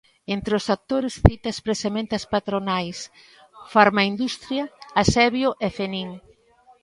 Entre 0.35 0.53
os 0.59 0.65
actores 0.75 1.13
cita 1.25 1.47
expresamente 1.51 2.13
as 2.19 2.25
patronais 2.33 2.97
Farmaindustria, 3.73 4.63
Asebio 5.01 5.49
e 5.65 5.67
Fenin. 5.77 6.09